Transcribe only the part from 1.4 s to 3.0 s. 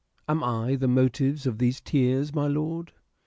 of these tears, my lord